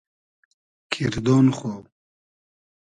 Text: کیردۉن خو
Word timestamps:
کیردۉن 0.91 1.47
خو 1.57 1.71